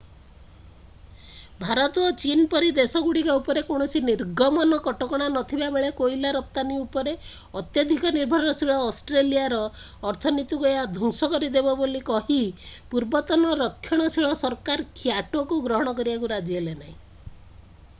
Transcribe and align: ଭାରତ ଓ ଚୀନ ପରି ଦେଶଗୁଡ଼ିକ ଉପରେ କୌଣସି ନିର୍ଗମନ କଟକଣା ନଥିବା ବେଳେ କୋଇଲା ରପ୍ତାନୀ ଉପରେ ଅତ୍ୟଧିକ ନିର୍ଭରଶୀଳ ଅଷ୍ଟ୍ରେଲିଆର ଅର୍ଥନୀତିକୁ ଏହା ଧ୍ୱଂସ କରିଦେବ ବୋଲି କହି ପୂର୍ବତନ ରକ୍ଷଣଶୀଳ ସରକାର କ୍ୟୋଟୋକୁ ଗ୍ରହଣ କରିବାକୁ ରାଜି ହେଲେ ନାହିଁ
ଭାରତ 1.63 2.05
ଓ 2.05 2.13
ଚୀନ 2.21 2.45
ପରି 2.53 2.69
ଦେଶଗୁଡ଼ିକ 2.77 3.35
ଉପରେ 3.41 3.61
କୌଣସି 3.67 4.01
ନିର୍ଗମନ 4.05 4.79
କଟକଣା 4.87 5.27
ନଥିବା 5.33 5.67
ବେଳେ 5.75 5.91
କୋଇଲା 5.99 6.31
ରପ୍ତାନୀ 6.37 6.79
ଉପରେ 6.85 7.13
ଅତ୍ୟଧିକ 7.61 8.13
ନିର୍ଭରଶୀଳ 8.17 8.79
ଅଷ୍ଟ୍ରେଲିଆର 8.87 9.61
ଅର୍ଥନୀତିକୁ 9.67 10.71
ଏହା 10.73 10.87
ଧ୍ୱଂସ 10.97 11.31
କରିଦେବ 11.37 11.77
ବୋଲି 11.85 12.03
କହି 12.11 12.41
ପୂର୍ବତନ 12.95 13.53
ରକ୍ଷଣଶୀଳ 13.63 14.33
ସରକାର 14.45 14.91
କ୍ୟୋଟୋକୁ 15.03 15.61
ଗ୍ରହଣ 15.71 15.95
କରିବାକୁ 16.01 16.35
ରାଜି 16.37 16.61
ହେଲେ 16.61 16.75
ନାହିଁ 16.83 16.99